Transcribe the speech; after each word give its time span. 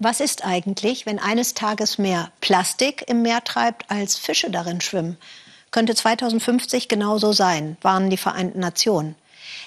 Was 0.00 0.20
ist 0.20 0.44
eigentlich, 0.44 1.06
wenn 1.06 1.18
eines 1.18 1.54
Tages 1.54 1.98
mehr 1.98 2.30
Plastik 2.40 3.04
im 3.08 3.22
Meer 3.22 3.42
treibt, 3.42 3.90
als 3.90 4.16
Fische 4.16 4.48
darin 4.48 4.80
schwimmen? 4.80 5.18
Könnte 5.72 5.96
2050 5.96 6.86
genauso 6.86 7.32
sein, 7.32 7.76
warnen 7.82 8.08
die 8.08 8.16
Vereinten 8.16 8.60
Nationen. 8.60 9.16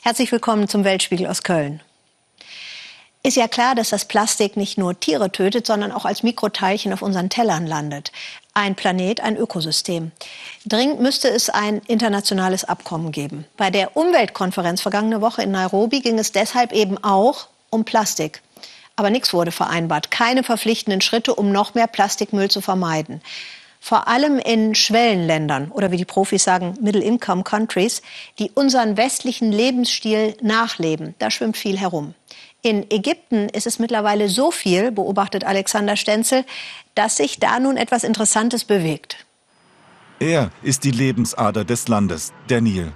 Herzlich 0.03 0.31
willkommen 0.31 0.69
zum 0.69 0.85
Weltspiegel 0.85 1.27
aus 1.27 1.43
Köln. 1.43 1.81
Ist 3.23 3.35
ja 3.35 3.49
klar, 3.49 3.75
dass 3.75 3.89
das 3.89 4.05
Plastik 4.05 4.55
nicht 4.55 4.77
nur 4.77 4.97
Tiere 4.97 5.33
tötet, 5.33 5.67
sondern 5.67 5.91
auch 5.91 6.05
als 6.05 6.23
Mikroteilchen 6.23 6.93
auf 6.93 7.01
unseren 7.01 7.29
Tellern 7.29 7.67
landet. 7.67 8.13
Ein 8.53 8.75
Planet, 8.75 9.19
ein 9.19 9.35
Ökosystem. 9.35 10.13
Dringend 10.65 11.01
müsste 11.01 11.27
es 11.27 11.49
ein 11.49 11.81
internationales 11.87 12.63
Abkommen 12.63 13.11
geben. 13.11 13.43
Bei 13.57 13.69
der 13.69 13.97
Umweltkonferenz 13.97 14.79
vergangene 14.79 15.19
Woche 15.19 15.43
in 15.43 15.51
Nairobi 15.51 15.99
ging 15.99 16.17
es 16.17 16.31
deshalb 16.31 16.71
eben 16.71 17.03
auch 17.03 17.49
um 17.69 17.83
Plastik. 17.83 18.41
Aber 19.01 19.09
nichts 19.09 19.33
wurde 19.33 19.51
vereinbart. 19.51 20.11
Keine 20.11 20.43
verpflichtenden 20.43 21.01
Schritte, 21.01 21.33
um 21.33 21.51
noch 21.51 21.73
mehr 21.73 21.87
Plastikmüll 21.87 22.51
zu 22.51 22.61
vermeiden. 22.61 23.19
Vor 23.79 24.07
allem 24.07 24.37
in 24.37 24.75
Schwellenländern 24.75 25.71
oder 25.71 25.89
wie 25.89 25.97
die 25.97 26.05
Profis 26.05 26.43
sagen, 26.43 26.77
Middle-Income 26.79 27.41
Countries, 27.41 28.03
die 28.37 28.51
unseren 28.53 28.97
westlichen 28.97 29.51
Lebensstil 29.51 30.37
nachleben. 30.43 31.15
Da 31.17 31.31
schwimmt 31.31 31.57
viel 31.57 31.79
herum. 31.79 32.13
In 32.61 32.91
Ägypten 32.91 33.49
ist 33.49 33.65
es 33.65 33.79
mittlerweile 33.79 34.29
so 34.29 34.51
viel, 34.51 34.91
beobachtet 34.91 35.45
Alexander 35.45 35.95
Stenzel, 35.95 36.45
dass 36.93 37.17
sich 37.17 37.39
da 37.39 37.59
nun 37.59 37.77
etwas 37.77 38.03
Interessantes 38.03 38.65
bewegt. 38.65 39.25
Er 40.19 40.51
ist 40.61 40.83
die 40.83 40.91
Lebensader 40.91 41.65
des 41.65 41.87
Landes, 41.87 42.33
der 42.49 42.61
Nil. 42.61 42.91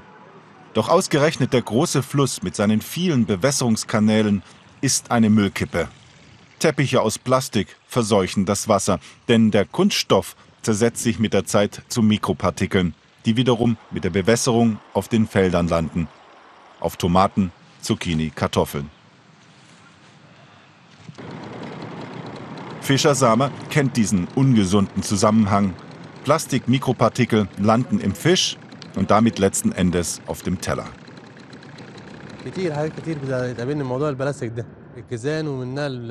Doch 0.75 0.87
ausgerechnet 0.87 1.51
der 1.51 1.63
große 1.63 2.03
Fluss 2.03 2.43
mit 2.43 2.55
seinen 2.55 2.81
vielen 2.81 3.25
Bewässerungskanälen 3.25 4.43
ist 4.85 5.09
eine 5.09 5.31
Müllkippe. 5.31 5.87
Teppiche 6.59 7.01
aus 7.01 7.17
Plastik 7.17 7.75
verseuchen 7.87 8.45
das 8.45 8.67
Wasser, 8.67 8.99
denn 9.27 9.49
der 9.49 9.65
Kunststoff 9.65 10.35
zersetzt 10.61 11.01
sich 11.01 11.17
mit 11.17 11.33
der 11.33 11.45
Zeit 11.45 11.81
zu 11.87 12.03
Mikropartikeln, 12.03 12.93
die 13.25 13.35
wiederum 13.35 13.77
mit 13.89 14.03
der 14.03 14.11
Bewässerung 14.11 14.77
auf 14.93 15.07
den 15.07 15.25
Feldern 15.25 15.67
landen. 15.67 16.07
Auf 16.79 16.97
Tomaten, 16.97 17.51
Zucchini, 17.81 18.29
Kartoffeln. 18.29 18.91
Fischer 22.81 23.15
Samer 23.15 23.49
kennt 23.71 23.97
diesen 23.97 24.27
ungesunden 24.35 25.01
Zusammenhang. 25.01 25.73
Plastikmikropartikel 26.25 27.47
landen 27.57 27.99
im 27.99 28.13
Fisch 28.13 28.55
und 28.95 29.09
damit 29.09 29.39
letzten 29.39 29.71
Endes 29.71 30.21
auf 30.27 30.43
dem 30.43 30.61
Teller. 30.61 30.85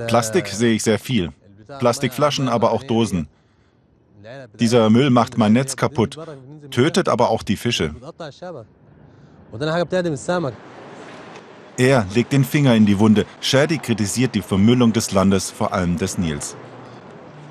Plastik 0.07 0.49
sehe 0.49 0.75
ich 0.75 0.83
sehr 0.83 0.99
viel. 0.99 1.31
Plastikflaschen, 1.79 2.49
aber 2.49 2.73
auch 2.73 2.83
Dosen. 2.83 3.29
Dieser 4.59 4.89
Müll 4.91 5.11
macht 5.11 5.37
mein 5.37 5.53
Netz 5.53 5.77
kaputt, 5.77 6.19
tötet 6.71 7.09
aber 7.09 7.29
auch 7.31 7.43
die 7.43 7.57
Fische. 7.57 7.95
Er 11.77 12.07
legt 12.15 12.33
den 12.33 12.45
Finger 12.45 12.75
in 12.75 12.87
die 12.87 12.99
Wunde. 12.99 13.27
Shadi 13.41 13.79
kritisiert 13.79 14.35
die 14.35 14.43
Vermüllung 14.43 14.93
des 14.93 15.13
Landes, 15.13 15.51
vor 15.51 15.73
allem 15.73 15.99
des 15.99 16.19
Nils. 16.19 16.57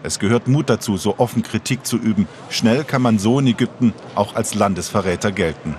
Es 0.02 0.20
gehört 0.20 0.48
Mut 0.48 0.70
dazu, 0.70 0.98
so 0.98 1.16
offen 1.18 1.44
Kritik 1.44 1.86
zu 1.86 1.98
üben. 1.98 2.28
Schnell 2.50 2.84
kann 2.84 3.02
man 3.02 3.20
so 3.20 3.40
in 3.40 3.48
Ägypten 3.48 3.94
auch 4.16 4.36
als 4.36 4.54
Landesverräter 4.56 5.32
gelten. 5.32 5.76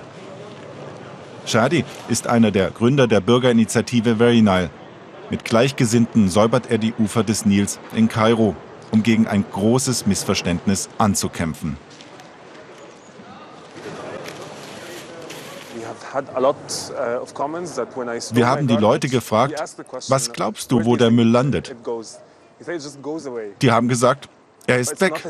Shadi 1.47 1.85
ist 2.09 2.27
einer 2.27 2.51
der 2.51 2.71
Gründer 2.71 3.07
der 3.07 3.21
Bürgerinitiative 3.21 4.17
Very 4.17 4.41
Nile. 4.41 4.71
Mit 5.35 5.45
Gleichgesinnten 5.45 6.29
säubert 6.29 6.71
er 6.71 6.79
die 6.79 6.95
Ufer 6.97 7.25
des 7.25 7.45
Nils 7.45 7.81
in 7.93 8.07
Kairo, 8.07 8.55
um 8.93 9.03
gegen 9.03 9.27
ein 9.27 9.45
großes 9.51 10.07
Missverständnis 10.07 10.89
anzukämpfen. 10.97 11.77
Wir 18.33 18.47
haben 18.47 18.69
die 18.69 18.77
Leute 18.77 19.09
gefragt, 19.09 19.61
was 20.09 20.33
glaubst 20.33 20.71
du, 20.71 20.85
wo 20.85 20.95
der 20.95 21.11
Müll 21.11 21.27
landet? 21.27 21.75
Die 23.61 23.73
haben 23.73 23.89
gesagt, 23.89 24.29
er 24.67 24.79
ist 24.79 25.01
weg. 25.01 25.23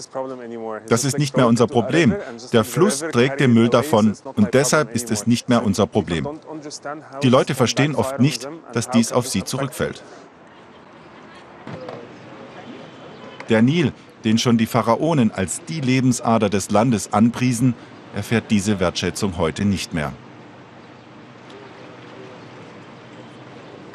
Das 0.88 1.04
ist 1.04 1.18
nicht 1.18 1.36
mehr 1.36 1.46
unser 1.46 1.66
Problem. 1.66 2.14
Der 2.52 2.64
Fluss 2.64 3.00
trägt 3.00 3.40
den 3.40 3.52
Müll 3.52 3.68
davon 3.68 4.14
und 4.36 4.54
deshalb 4.54 4.94
ist 4.94 5.10
es 5.10 5.26
nicht 5.26 5.48
mehr 5.48 5.64
unser 5.64 5.86
Problem. 5.86 6.28
Die 7.22 7.28
Leute 7.28 7.54
verstehen 7.54 7.94
oft 7.94 8.20
nicht, 8.20 8.48
dass 8.72 8.90
dies 8.90 9.12
auf 9.12 9.26
sie 9.26 9.44
zurückfällt. 9.44 10.02
Der 13.48 13.60
Nil, 13.60 13.92
den 14.24 14.38
schon 14.38 14.56
die 14.56 14.66
Pharaonen 14.66 15.30
als 15.30 15.62
die 15.64 15.80
Lebensader 15.80 16.48
des 16.48 16.70
Landes 16.70 17.12
anpriesen, 17.12 17.74
erfährt 18.14 18.50
diese 18.50 18.80
Wertschätzung 18.80 19.36
heute 19.36 19.64
nicht 19.64 19.92
mehr. 19.92 20.12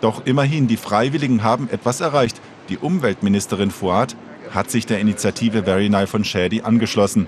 Doch 0.02 0.26
immerhin, 0.26 0.68
die 0.68 0.78
Freiwilligen 0.78 1.44
haben 1.44 1.70
etwas 1.70 2.00
erreicht. 2.00 2.40
Die 2.70 2.78
Umweltministerin 2.78 3.72
Fuad 3.72 4.16
hat 4.52 4.72
sich 4.72 4.86
der 4.86 5.00
Initiative 5.00 5.64
Very 5.64 5.90
Nile 5.90 6.08
von 6.08 6.24
Shadi 6.24 6.62
angeschlossen. 6.62 7.28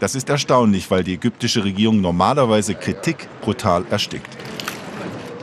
Das 0.00 0.14
ist 0.14 0.28
erstaunlich, 0.28 0.90
weil 0.90 1.04
die 1.04 1.14
ägyptische 1.14 1.64
Regierung 1.64 2.00
normalerweise 2.00 2.74
Kritik 2.74 3.28
brutal 3.40 3.84
erstickt. 3.90 4.30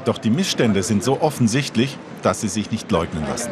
Doch 0.06 0.17
die 0.17 0.29
Missstände 0.29 0.84
sind 0.84 1.03
so 1.03 1.22
offensichtlich, 1.22 1.97
dass 2.22 2.41
sie 2.41 2.47
sich 2.47 2.72
nicht 2.72 2.91
leugnen 2.91 3.25
lassen. 3.28 3.51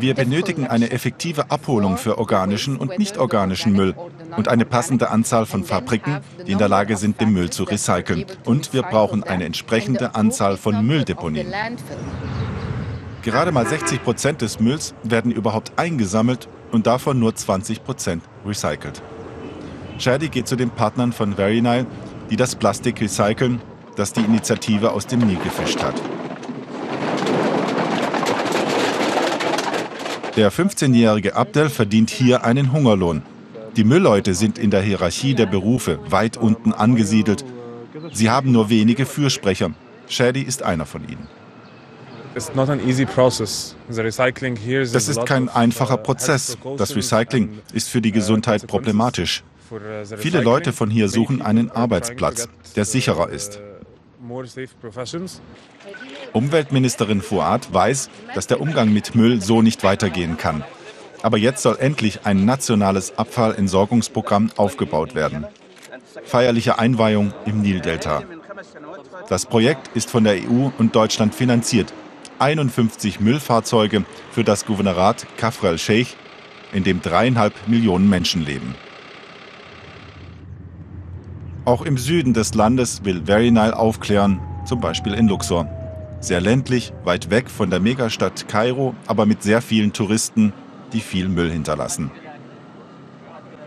Wir 0.00 0.14
benötigen 0.14 0.66
eine 0.66 0.90
effektive 0.90 1.50
Abholung 1.50 1.96
für 1.96 2.18
organischen 2.18 2.76
und 2.76 2.98
nicht 2.98 3.18
organischen 3.18 3.72
Müll 3.72 3.94
und 4.36 4.48
eine 4.48 4.64
passende 4.64 5.10
Anzahl 5.10 5.46
von 5.46 5.64
Fabriken, 5.64 6.20
die 6.46 6.52
in 6.52 6.58
der 6.58 6.68
Lage 6.68 6.96
sind, 6.96 7.20
den 7.20 7.32
Müll 7.32 7.50
zu 7.50 7.64
recyceln. 7.64 8.24
Und 8.44 8.72
wir 8.72 8.82
brauchen 8.82 9.24
eine 9.24 9.44
entsprechende 9.44 10.14
Anzahl 10.14 10.56
von 10.56 10.86
Mülldeponien. 10.86 11.52
Gerade 13.26 13.50
mal 13.50 13.66
60 13.66 14.04
Prozent 14.04 14.40
des 14.40 14.60
Mülls 14.60 14.94
werden 15.02 15.32
überhaupt 15.32 15.72
eingesammelt 15.74 16.48
und 16.70 16.86
davon 16.86 17.18
nur 17.18 17.34
20 17.34 17.82
Prozent 17.82 18.22
recycelt. 18.46 19.02
Shadi 19.98 20.28
geht 20.28 20.46
zu 20.46 20.54
den 20.54 20.70
Partnern 20.70 21.10
von 21.10 21.34
Very 21.34 21.60
Nile, 21.60 21.86
die 22.30 22.36
das 22.36 22.54
Plastik 22.54 23.00
recyceln, 23.00 23.60
das 23.96 24.12
die 24.12 24.20
Initiative 24.20 24.92
aus 24.92 25.08
dem 25.08 25.26
Nil 25.26 25.38
gefischt 25.42 25.82
hat. 25.82 26.00
Der 30.36 30.52
15-jährige 30.52 31.34
Abdel 31.34 31.68
verdient 31.68 32.10
hier 32.10 32.44
einen 32.44 32.70
Hungerlohn. 32.70 33.22
Die 33.74 33.82
Müllleute 33.82 34.34
sind 34.34 34.56
in 34.56 34.70
der 34.70 34.82
Hierarchie 34.82 35.34
der 35.34 35.46
Berufe 35.46 35.98
weit 36.08 36.36
unten 36.36 36.72
angesiedelt. 36.72 37.44
Sie 38.12 38.30
haben 38.30 38.52
nur 38.52 38.70
wenige 38.70 39.04
Fürsprecher. 39.04 39.72
Shadi 40.06 40.42
ist 40.42 40.62
einer 40.62 40.86
von 40.86 41.02
ihnen. 41.08 41.26
Das 44.92 45.08
ist 45.08 45.24
kein 45.24 45.48
einfacher 45.48 45.96
Prozess. 45.96 46.58
Das 46.76 46.94
Recycling 46.94 47.60
ist 47.72 47.88
für 47.88 48.02
die 48.02 48.12
Gesundheit 48.12 48.66
problematisch. 48.66 49.42
Viele 50.18 50.42
Leute 50.42 50.74
von 50.74 50.90
hier 50.90 51.08
suchen 51.08 51.40
einen 51.40 51.70
Arbeitsplatz, 51.70 52.46
der 52.76 52.84
sicherer 52.84 53.30
ist. 53.30 53.62
Umweltministerin 56.34 57.22
Fuad 57.22 57.72
weiß, 57.72 58.10
dass 58.34 58.46
der 58.46 58.60
Umgang 58.60 58.92
mit 58.92 59.14
Müll 59.14 59.40
so 59.40 59.62
nicht 59.62 59.82
weitergehen 59.82 60.36
kann. 60.36 60.62
Aber 61.22 61.38
jetzt 61.38 61.62
soll 61.62 61.78
endlich 61.80 62.20
ein 62.24 62.44
nationales 62.44 63.16
Abfallentsorgungsprogramm 63.16 64.50
aufgebaut 64.56 65.14
werden. 65.14 65.46
Feierliche 66.24 66.78
Einweihung 66.78 67.32
im 67.46 67.62
Nildelta. 67.62 68.24
Das 69.30 69.46
Projekt 69.46 69.96
ist 69.96 70.10
von 70.10 70.24
der 70.24 70.34
EU 70.34 70.68
und 70.76 70.94
Deutschland 70.94 71.34
finanziert 71.34 71.94
51 72.38 73.20
Müllfahrzeuge 73.20 74.04
für 74.30 74.44
das 74.44 74.66
Gouvernorat 74.66 75.26
Kafr 75.38 75.70
el-Sheikh, 75.70 76.16
in 76.72 76.84
dem 76.84 77.00
dreieinhalb 77.00 77.54
Millionen 77.66 78.08
Menschen 78.08 78.44
leben. 78.44 78.74
Auch 81.64 81.82
im 81.82 81.98
Süden 81.98 82.34
des 82.34 82.54
Landes 82.54 83.04
will 83.04 83.22
Very 83.24 83.50
Nile 83.50 83.76
aufklären, 83.76 84.40
zum 84.66 84.80
Beispiel 84.80 85.14
in 85.14 85.28
Luxor. 85.28 85.68
Sehr 86.20 86.40
ländlich, 86.40 86.92
weit 87.04 87.30
weg 87.30 87.50
von 87.50 87.70
der 87.70 87.80
Megastadt 87.80 88.48
Kairo, 88.48 88.94
aber 89.06 89.26
mit 89.26 89.42
sehr 89.42 89.62
vielen 89.62 89.92
Touristen, 89.92 90.52
die 90.92 91.00
viel 91.00 91.28
Müll 91.28 91.50
hinterlassen. 91.50 92.10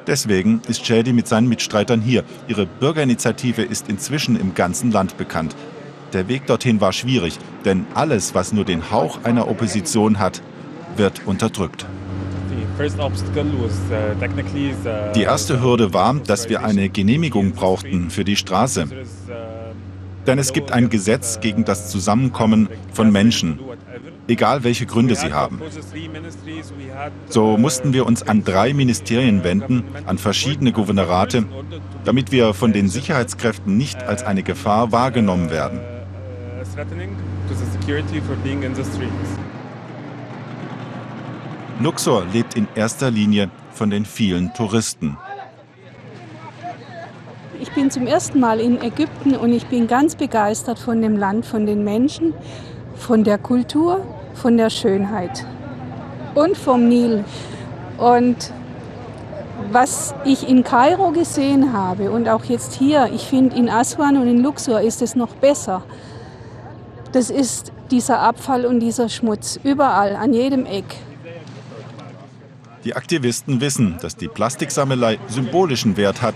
Deswegen 0.07 0.61
ist 0.67 0.85
Shadi 0.85 1.13
mit 1.13 1.27
seinen 1.27 1.49
Mitstreitern 1.49 2.01
hier. 2.01 2.23
Ihre 2.47 2.65
Bürgerinitiative 2.65 3.61
ist 3.61 3.89
inzwischen 3.89 4.39
im 4.39 4.55
ganzen 4.55 4.91
Land 4.91 5.17
bekannt. 5.17 5.55
Der 6.13 6.27
Weg 6.27 6.47
dorthin 6.47 6.81
war 6.81 6.91
schwierig, 6.91 7.37
denn 7.65 7.85
alles, 7.93 8.33
was 8.33 8.51
nur 8.51 8.65
den 8.65 8.89
Hauch 8.91 9.23
einer 9.23 9.47
Opposition 9.47 10.19
hat, 10.19 10.41
wird 10.97 11.21
unterdrückt. 11.25 11.85
Die 15.15 15.21
erste 15.21 15.61
Hürde 15.61 15.93
war, 15.93 16.15
dass 16.15 16.49
wir 16.49 16.63
eine 16.63 16.89
Genehmigung 16.89 17.51
brauchten 17.51 18.09
für 18.09 18.23
die 18.23 18.35
Straße. 18.35 18.87
Denn 20.25 20.39
es 20.39 20.53
gibt 20.53 20.71
ein 20.71 20.89
Gesetz 20.89 21.39
gegen 21.39 21.65
das 21.65 21.89
Zusammenkommen 21.89 22.69
von 22.93 23.11
Menschen, 23.11 23.59
egal 24.27 24.63
welche 24.63 24.85
Gründe 24.85 25.15
sie 25.15 25.33
haben. 25.33 25.61
So 27.27 27.57
mussten 27.57 27.93
wir 27.93 28.05
uns 28.05 28.27
an 28.27 28.43
drei 28.43 28.73
Ministerien 28.73 29.43
wenden, 29.43 29.83
an 30.05 30.17
verschiedene 30.17 30.71
Gouvernorate, 30.71 31.45
damit 32.05 32.31
wir 32.31 32.53
von 32.53 32.73
den 32.73 32.89
Sicherheitskräften 32.89 33.77
nicht 33.77 34.03
als 34.03 34.23
eine 34.23 34.43
Gefahr 34.43 34.91
wahrgenommen 34.91 35.49
werden. 35.51 35.79
Luxor 41.79 42.25
lebt 42.31 42.55
in 42.55 42.67
erster 42.75 43.09
Linie 43.09 43.49
von 43.71 43.89
den 43.89 44.05
vielen 44.05 44.53
Touristen. 44.53 45.17
Ich 47.59 47.71
bin 47.71 47.89
zum 47.89 48.07
ersten 48.07 48.39
Mal 48.39 48.59
in 48.59 48.81
Ägypten 48.81 49.35
und 49.35 49.51
ich 49.51 49.65
bin 49.65 49.87
ganz 49.87 50.15
begeistert 50.15 50.79
von 50.79 51.01
dem 51.01 51.17
Land, 51.17 51.45
von 51.45 51.65
den 51.65 51.83
Menschen, 51.83 52.33
von 52.95 53.23
der 53.23 53.37
Kultur, 53.37 54.05
von 54.33 54.55
der 54.57 54.69
Schönheit 54.69 55.45
und 56.35 56.57
vom 56.57 56.87
Nil. 56.87 57.25
Und 57.97 58.53
was 59.71 60.13
ich 60.23 60.47
in 60.47 60.63
Kairo 60.63 61.11
gesehen 61.11 61.73
habe 61.73 62.11
und 62.11 62.29
auch 62.29 62.45
jetzt 62.45 62.73
hier, 62.73 63.09
ich 63.13 63.23
finde 63.23 63.55
in 63.55 63.69
Aswan 63.69 64.17
und 64.17 64.27
in 64.27 64.41
Luxor 64.43 64.81
ist 64.81 65.01
es 65.01 65.15
noch 65.15 65.33
besser. 65.35 65.83
Das 67.11 67.29
ist 67.29 67.71
dieser 67.89 68.19
Abfall 68.19 68.65
und 68.65 68.79
dieser 68.79 69.09
Schmutz 69.09 69.59
überall, 69.63 70.15
an 70.15 70.33
jedem 70.33 70.65
Eck. 70.65 70.85
Die 72.83 72.95
Aktivisten 72.95 73.59
wissen, 73.61 73.97
dass 74.01 74.15
die 74.15 74.27
Plastiksammelei 74.27 75.19
symbolischen 75.27 75.97
Wert 75.97 76.21
hat. 76.21 76.35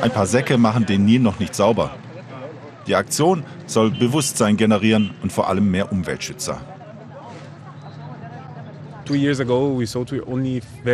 Ein 0.00 0.10
paar 0.10 0.26
Säcke 0.26 0.58
machen 0.58 0.86
den 0.86 1.04
Nil 1.04 1.20
noch 1.20 1.38
nicht 1.40 1.54
sauber. 1.54 1.94
Die 2.86 2.94
Aktion 2.94 3.44
soll 3.66 3.90
Bewusstsein 3.90 4.56
generieren 4.56 5.12
und 5.22 5.32
vor 5.32 5.48
allem 5.48 5.70
mehr 5.70 5.90
Umweltschützer. 5.90 6.60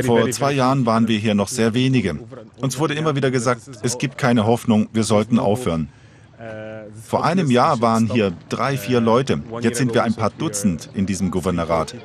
Vor 0.05 0.31
zwei 0.31 0.53
Jahren 0.53 0.87
waren 0.87 1.09
wir 1.09 1.19
hier 1.19 1.35
noch 1.35 1.49
sehr 1.49 1.75
wenige. 1.75 2.19
Uns 2.61 2.79
wurde 2.79 2.95
immer 2.95 3.15
wieder 3.15 3.31
gesagt, 3.31 3.63
es 3.83 3.99
gibt 3.99 4.17
keine 4.17 4.47
Hoffnung, 4.47 4.89
wir 4.93 5.05
sollten 5.05 5.39
aufhören. 5.39 5.89
Vor 7.05 7.25
einem 7.25 7.51
Jahr 7.51 7.81
waren 7.81 8.11
hier 8.11 8.33
drei, 8.49 8.77
vier 8.77 9.01
Leute. 9.01 9.41
Jetzt 9.61 9.79
sind 9.79 9.95
wir 9.95 10.05
ein 10.05 10.15
paar 10.15 10.31
Dutzend 10.31 10.91
in 10.95 11.07
diesem 11.07 11.31
Gouvernorat. 11.31 11.97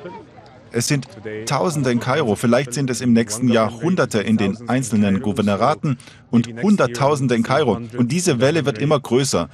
Es 0.72 0.88
sind 0.88 1.06
Tausende 1.46 1.92
in 1.92 2.00
Kairo, 2.00 2.34
vielleicht 2.34 2.74
sind 2.74 2.90
es 2.90 3.00
im 3.00 3.12
nächsten 3.12 3.48
Jahr 3.48 3.80
Hunderte 3.80 4.20
in 4.20 4.36
den 4.36 4.68
einzelnen 4.68 5.22
Gouvernoraten 5.22 5.98
und 6.32 6.48
Hunderttausende 6.48 7.36
in 7.36 7.44
Kairo. 7.44 7.78
Und 7.96 8.10
diese 8.10 8.40
Welle 8.40 8.66
wird 8.66 8.78
immer 8.78 8.98
größer. 8.98 9.48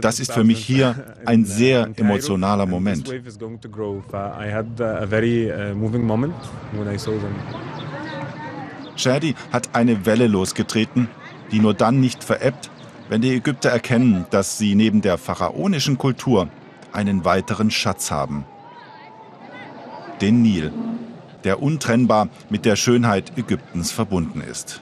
Das 0.00 0.20
ist 0.20 0.32
für 0.32 0.44
mich 0.44 0.64
hier 0.64 1.16
ein 1.26 1.44
sehr 1.44 1.90
emotionaler 1.96 2.66
Moment. 2.66 3.12
Shadi 8.96 9.34
hat 9.52 9.74
eine 9.74 10.06
Welle 10.06 10.28
losgetreten, 10.28 11.08
die 11.50 11.58
nur 11.58 11.74
dann 11.74 11.98
nicht 11.98 12.22
verebbt, 12.22 12.70
wenn 13.08 13.20
die 13.20 13.34
Ägypter 13.34 13.70
erkennen, 13.70 14.26
dass 14.30 14.58
sie 14.58 14.74
neben 14.74 15.02
der 15.02 15.18
pharaonischen 15.18 15.98
Kultur 15.98 16.48
einen 16.92 17.24
weiteren 17.24 17.70
Schatz 17.70 18.10
haben. 18.10 18.44
Den 20.20 20.42
Nil, 20.42 20.72
der 21.42 21.62
untrennbar 21.62 22.28
mit 22.48 22.64
der 22.64 22.76
Schönheit 22.76 23.36
Ägyptens 23.36 23.92
verbunden 23.92 24.40
ist. 24.40 24.80